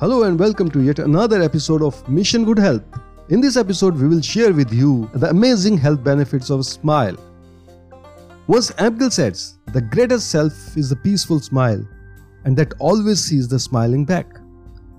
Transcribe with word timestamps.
Hello 0.00 0.22
and 0.22 0.38
welcome 0.38 0.70
to 0.70 0.80
yet 0.80 1.00
another 1.00 1.42
episode 1.42 1.82
of 1.82 2.08
Mission 2.08 2.44
Good 2.44 2.60
Health. 2.60 2.84
In 3.30 3.40
this 3.40 3.56
episode, 3.56 3.96
we 3.96 4.06
will 4.06 4.20
share 4.20 4.52
with 4.52 4.72
you 4.72 5.10
the 5.14 5.28
amazing 5.28 5.76
health 5.76 6.04
benefits 6.04 6.50
of 6.50 6.60
a 6.60 6.62
smile. 6.62 7.16
Once 8.46 8.70
Abdul 8.78 9.10
says, 9.10 9.58
the 9.72 9.80
greatest 9.80 10.30
self 10.30 10.52
is 10.76 10.88
the 10.88 10.94
peaceful 10.94 11.40
smile, 11.40 11.84
and 12.44 12.56
that 12.56 12.74
always 12.78 13.24
sees 13.24 13.48
the 13.48 13.58
smiling 13.58 14.04
back. 14.04 14.38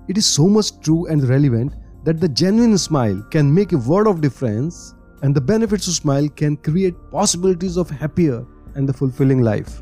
It 0.08 0.18
is 0.18 0.26
so 0.26 0.46
much 0.48 0.78
true 0.80 1.06
and 1.06 1.26
relevant 1.26 1.72
that 2.04 2.20
the 2.20 2.28
genuine 2.28 2.76
smile 2.76 3.26
can 3.30 3.54
make 3.54 3.72
a 3.72 3.78
world 3.78 4.06
of 4.06 4.20
difference, 4.20 4.94
and 5.22 5.34
the 5.34 5.40
benefits 5.40 5.88
of 5.88 5.94
smile 5.94 6.28
can 6.28 6.58
create 6.58 7.10
possibilities 7.10 7.78
of 7.78 7.88
happier 7.88 8.44
and 8.74 8.86
the 8.86 8.92
fulfilling 8.92 9.40
life. 9.40 9.80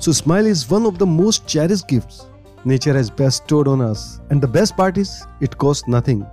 So, 0.00 0.10
smile 0.10 0.46
is 0.46 0.68
one 0.68 0.84
of 0.84 0.98
the 0.98 1.06
most 1.06 1.46
cherished 1.46 1.86
gifts 1.86 2.26
nature 2.66 2.92
has 2.92 3.08
bestowed 3.08 3.68
on 3.68 3.80
us. 3.80 4.20
And 4.30 4.42
the 4.42 4.48
best 4.48 4.76
part 4.76 4.98
is, 4.98 5.24
it 5.40 5.56
costs 5.56 5.86
nothing. 5.86 6.26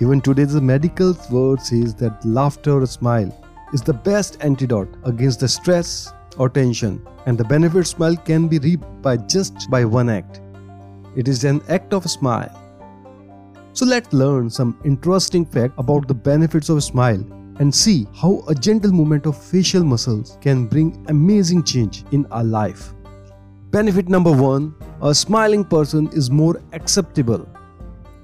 Even 0.00 0.20
today, 0.20 0.44
the 0.44 0.60
medical 0.60 1.16
word 1.30 1.60
says 1.60 1.94
that 1.96 2.24
laughter 2.24 2.80
or 2.82 2.86
smile 2.86 3.30
is 3.72 3.82
the 3.82 3.92
best 3.92 4.38
antidote 4.40 4.96
against 5.04 5.40
the 5.40 5.48
stress 5.48 6.12
or 6.38 6.48
tension, 6.48 7.06
and 7.26 7.36
the 7.36 7.44
benefit 7.44 7.86
smile 7.86 8.16
can 8.16 8.48
be 8.48 8.58
reaped 8.58 9.02
by 9.02 9.16
just 9.16 9.70
by 9.70 9.84
one 9.84 10.08
act. 10.08 10.40
It 11.14 11.28
is 11.28 11.44
an 11.44 11.60
act 11.68 11.92
of 11.92 12.06
a 12.06 12.08
smile. 12.08 12.58
So 13.74 13.84
let's 13.86 14.12
learn 14.12 14.50
some 14.50 14.78
interesting 14.84 15.44
fact 15.44 15.74
about 15.78 16.08
the 16.08 16.14
benefits 16.14 16.68
of 16.68 16.78
a 16.78 16.80
smile 16.80 17.24
and 17.58 17.74
see 17.74 18.06
how 18.14 18.42
a 18.48 18.54
gentle 18.54 18.92
movement 18.92 19.26
of 19.26 19.42
facial 19.42 19.84
muscles 19.84 20.38
can 20.40 20.66
bring 20.66 21.04
amazing 21.08 21.64
change 21.64 22.04
in 22.12 22.26
our 22.30 22.44
life. 22.44 22.94
Benefit 23.72 24.06
number 24.06 24.30
one 24.30 24.74
a 25.00 25.14
smiling 25.14 25.64
person 25.64 26.06
is 26.12 26.30
more 26.30 26.60
acceptable. 26.74 27.48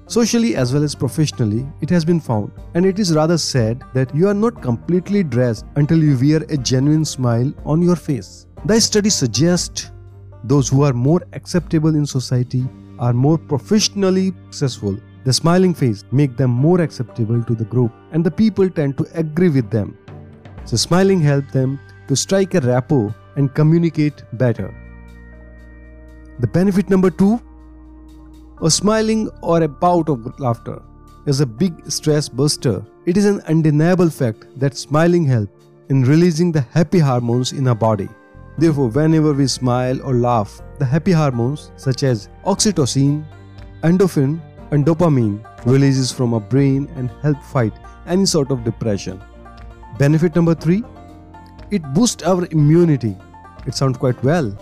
Socially 0.05 0.55
as 0.55 0.71
well 0.73 0.83
as 0.83 0.93
professionally, 0.93 1.65
it 1.81 1.89
has 1.89 2.05
been 2.05 2.19
found, 2.19 2.51
and 2.75 2.85
it 2.85 2.99
is 2.99 3.15
rather 3.15 3.35
sad 3.35 3.81
that 3.95 4.13
you 4.13 4.27
are 4.27 4.35
not 4.35 4.61
completely 4.61 5.23
dressed 5.23 5.65
until 5.75 6.03
you 6.03 6.15
wear 6.21 6.43
a 6.49 6.57
genuine 6.57 7.03
smile 7.03 7.51
on 7.65 7.81
your 7.81 7.95
face. 7.95 8.45
The 8.65 8.79
study 8.79 9.09
suggests 9.09 9.89
those 10.43 10.69
who 10.69 10.83
are 10.83 10.93
more 10.93 11.23
acceptable 11.33 11.95
in 11.95 12.05
society 12.05 12.63
are 12.99 13.13
more 13.13 13.39
professionally 13.39 14.33
successful. 14.51 14.99
The 15.23 15.33
smiling 15.33 15.73
face 15.73 16.03
make 16.11 16.37
them 16.37 16.51
more 16.51 16.79
acceptable 16.79 17.43
to 17.43 17.55
the 17.55 17.65
group 17.65 17.91
and 18.11 18.23
the 18.23 18.37
people 18.43 18.69
tend 18.69 18.99
to 18.99 19.07
agree 19.15 19.49
with 19.49 19.71
them. 19.71 19.97
So 20.65 20.77
smiling 20.77 21.21
helps 21.21 21.51
them 21.53 21.79
to 22.07 22.15
strike 22.15 22.53
a 22.53 22.61
rapport 22.61 23.15
and 23.35 23.51
communicate 23.55 24.21
better. 24.33 24.71
The 26.39 26.47
benefit 26.47 26.89
number 26.89 27.09
two 27.09 27.41
a 28.61 28.69
smiling 28.69 29.29
or 29.41 29.61
a 29.63 29.67
bout 29.67 30.09
of 30.09 30.39
laughter 30.39 30.81
is 31.25 31.39
a 31.39 31.45
big 31.45 31.89
stress 31.89 32.27
buster. 32.27 32.85
It 33.05 33.17
is 33.17 33.25
an 33.25 33.41
undeniable 33.41 34.09
fact 34.09 34.47
that 34.59 34.77
smiling 34.77 35.25
helps 35.25 35.51
in 35.89 36.03
releasing 36.03 36.51
the 36.51 36.61
happy 36.61 36.99
hormones 36.99 37.53
in 37.53 37.67
our 37.67 37.75
body. 37.75 38.09
Therefore, 38.57 38.89
whenever 38.89 39.33
we 39.33 39.47
smile 39.47 40.01
or 40.01 40.13
laugh, 40.13 40.61
the 40.77 40.85
happy 40.85 41.13
hormones 41.13 41.71
such 41.77 42.03
as 42.03 42.29
oxytocin, 42.45 43.25
endorphin, 43.83 44.41
and 44.71 44.85
dopamine 44.85 45.43
releases 45.65 46.11
from 46.11 46.33
our 46.33 46.41
brain 46.41 46.89
and 46.95 47.09
help 47.21 47.41
fight 47.43 47.73
any 48.07 48.25
sort 48.25 48.51
of 48.51 48.63
depression. 48.63 49.21
Benefit 49.97 50.35
number 50.35 50.53
3 50.53 50.83
it 51.71 51.83
boosts 51.93 52.23
our 52.23 52.45
immunity. 52.51 53.15
It 53.67 53.75
sounds 53.75 53.97
quite 53.97 54.21
well. 54.23 54.57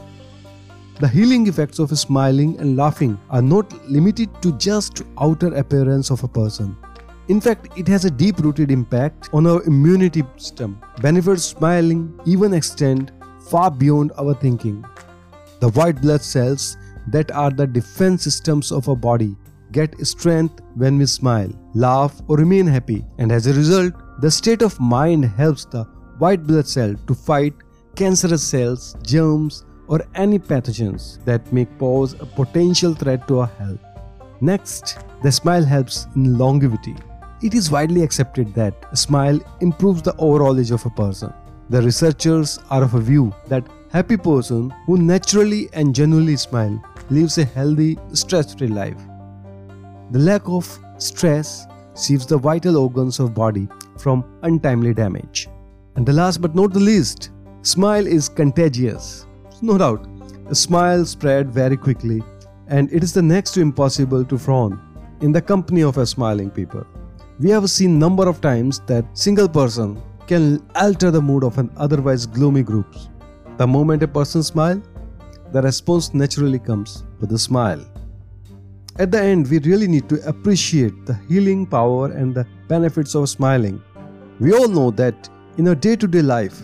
The 1.00 1.08
healing 1.08 1.46
effects 1.46 1.78
of 1.78 1.96
smiling 1.96 2.60
and 2.60 2.76
laughing 2.76 3.20
are 3.30 3.42
not 3.42 3.72
limited 3.88 4.30
to 4.42 4.52
just 4.54 5.04
outer 5.22 5.54
appearance 5.54 6.10
of 6.10 6.24
a 6.24 6.28
person. 6.28 6.76
In 7.28 7.40
fact, 7.40 7.78
it 7.78 7.88
has 7.88 8.06
a 8.06 8.10
deep 8.10 8.40
rooted 8.40 8.72
impact 8.72 9.30
on 9.32 9.46
our 9.46 9.62
immunity 9.66 10.24
system. 10.38 10.82
Benefits 11.00 11.44
smiling 11.44 12.20
even 12.26 12.52
extend 12.52 13.12
far 13.48 13.70
beyond 13.70 14.12
our 14.18 14.34
thinking. 14.34 14.84
The 15.60 15.70
white 15.70 16.02
blood 16.02 16.24
cells 16.24 16.78
that 17.10 17.30
are 17.32 17.52
the 17.52 17.68
defense 17.68 18.24
systems 18.24 18.72
of 18.72 18.90
our 18.90 18.96
body 18.96 19.36
get 19.72 20.04
strength 20.04 20.62
when 20.74 20.98
we 20.98 21.06
smile, 21.06 21.52
laugh, 21.76 22.20
or 22.28 22.38
remain 22.38 22.66
happy, 22.66 23.06
and 23.20 23.32
as 23.32 23.46
a 23.46 23.54
result, 23.54 23.94
the 24.22 24.32
state 24.32 24.64
of 24.64 24.80
mind 24.80 25.26
helps 25.26 25.66
the 25.66 25.84
white 26.18 26.44
blood 26.48 26.68
cell 26.68 26.96
to 27.06 27.14
fight 27.14 27.54
cancerous 27.96 28.42
cells, 28.42 28.96
germs, 29.04 29.64
or 29.88 30.02
any 30.16 30.40
pathogens 30.40 31.24
that 31.26 31.52
may 31.52 31.66
pose 31.66 32.14
a 32.14 32.26
potential 32.26 32.94
threat 32.94 33.28
to 33.28 33.40
our 33.40 33.48
health. 33.60 33.80
Next, 34.42 34.98
the 35.24 35.32
smile 35.32 35.64
helps 35.64 36.08
in 36.16 36.38
longevity. 36.38 36.96
It 37.42 37.54
is 37.54 37.70
widely 37.70 38.02
accepted 38.02 38.54
that 38.56 38.74
a 38.92 38.98
smile 38.98 39.40
improves 39.62 40.02
the 40.02 40.16
overall 40.18 40.60
age 40.60 40.72
of 40.72 40.86
a 40.86 40.90
person. 40.90 41.32
The 41.70 41.82
researchers 41.82 42.60
are 42.70 42.84
of 42.84 42.96
a 42.96 43.00
view 43.00 43.34
that 43.48 43.68
happy 43.92 44.18
person 44.18 44.74
who 44.86 44.98
naturally 44.98 45.70
and 45.74 45.94
genuinely 45.94 46.38
smile 46.38 46.82
lives 47.10 47.38
a 47.38 47.46
healthy, 47.46 48.00
stress-free 48.14 48.70
life. 48.70 48.98
The 50.12 50.20
lack 50.20 50.48
of 50.48 50.66
stress 50.98 51.68
saves 51.94 52.26
the 52.26 52.38
vital 52.38 52.78
organs 52.78 53.20
of 53.20 53.36
body 53.36 53.68
from 54.00 54.26
untimely 54.42 54.94
damage. 54.94 55.48
And 55.96 56.06
the 56.06 56.14
last 56.14 56.42
but 56.42 56.56
not 56.56 56.74
the 56.74 56.80
least, 56.80 57.30
smile 57.62 58.08
is 58.08 58.30
contagious. 58.30 59.27
No 59.60 59.76
doubt, 59.78 60.08
a 60.50 60.54
smile 60.54 61.04
spread 61.04 61.52
very 61.52 61.78
quickly, 61.78 62.22
and 62.68 62.94
it 62.94 63.04
is 63.04 63.12
the 63.12 63.24
next 63.24 63.52
to 63.54 63.62
impossible 63.62 64.24
to 64.24 64.38
frown 64.38 64.80
in 65.22 65.32
the 65.32 65.42
company 65.42 65.82
of 65.82 65.98
a 65.98 66.06
smiling 66.06 66.52
people. 66.52 66.86
We 67.40 67.50
have 67.50 67.68
seen 67.70 67.98
number 67.98 68.28
of 68.30 68.40
times 68.40 68.82
that 68.86 69.06
single 69.18 69.50
person 69.50 70.00
can 70.28 70.64
alter 70.76 71.10
the 71.10 71.22
mood 71.22 71.44
of 71.44 71.58
an 71.58 71.72
otherwise 71.76 72.28
gloomy 72.28 72.62
group. 72.62 72.96
The 73.58 73.66
moment 73.66 74.04
a 74.04 74.08
person 74.08 74.44
smiles, 74.44 74.84
the 75.52 75.64
response 75.64 76.14
naturally 76.14 76.60
comes 76.60 77.04
with 77.20 77.32
a 77.32 77.40
smile. 77.40 77.84
At 79.00 79.12
the 79.12 79.22
end, 79.22 79.50
we 79.50 79.58
really 79.60 79.88
need 79.88 80.08
to 80.10 80.28
appreciate 80.28 81.08
the 81.08 81.16
healing 81.28 81.66
power 81.66 82.12
and 82.12 82.36
the 82.36 82.46
benefits 82.68 83.16
of 83.16 83.28
smiling. 83.28 83.82
We 84.40 84.54
all 84.54 84.68
know 84.68 84.92
that 84.92 85.30
in 85.58 85.68
our 85.68 85.76
day 85.76 85.96
to 85.96 86.08
day 86.08 86.22
life, 86.22 86.62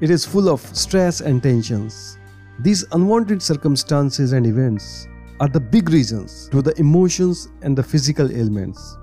it 0.00 0.10
is 0.10 0.24
full 0.24 0.48
of 0.48 0.60
stress 0.76 1.20
and 1.20 1.42
tensions. 1.42 2.18
These 2.60 2.84
unwanted 2.90 3.40
circumstances 3.40 4.32
and 4.32 4.44
events 4.44 5.06
are 5.38 5.48
the 5.48 5.60
big 5.60 5.90
reasons 5.90 6.48
to 6.50 6.60
the 6.60 6.76
emotions 6.80 7.48
and 7.62 7.78
the 7.78 7.84
physical 7.84 8.32
ailments. 8.32 8.96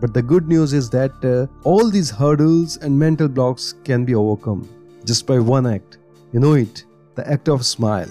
But 0.00 0.14
the 0.14 0.22
good 0.22 0.46
news 0.46 0.72
is 0.72 0.90
that 0.90 1.12
uh, 1.24 1.68
all 1.68 1.90
these 1.90 2.08
hurdles 2.08 2.76
and 2.76 2.96
mental 2.96 3.26
blocks 3.26 3.74
can 3.82 4.04
be 4.04 4.14
overcome 4.14 4.68
just 5.04 5.26
by 5.26 5.40
one 5.40 5.66
act. 5.66 5.98
You 6.32 6.38
know 6.38 6.52
it, 6.52 6.84
the 7.16 7.28
act 7.28 7.48
of 7.48 7.66
smile. 7.66 8.08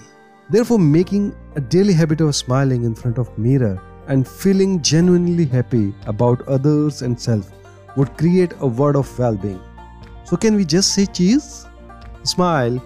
Therefore, 0.50 0.80
making 0.80 1.34
a 1.56 1.62
daily 1.62 1.94
habit 1.94 2.20
of 2.20 2.36
smiling 2.36 2.84
in 2.84 2.94
front 2.94 3.18
of 3.18 3.38
mirror 3.38 3.82
and 4.08 4.28
feeling 4.28 4.82
genuinely 4.82 5.46
happy 5.46 5.94
about 6.08 6.46
others 6.50 7.04
and 7.04 7.20
self 7.20 7.50
would 7.96 8.18
create 8.18 8.52
a 8.60 8.68
world 8.68 8.98
of 8.98 9.18
well-being. 9.18 9.62
So 10.26 10.36
can 10.36 10.56
we 10.56 10.66
just 10.66 10.94
say 10.94 11.06
cheese? 11.06 11.66
Smile 12.24 12.84